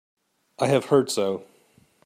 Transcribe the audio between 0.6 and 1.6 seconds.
have heard so.